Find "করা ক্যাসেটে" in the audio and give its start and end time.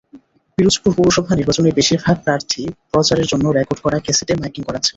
3.81-4.33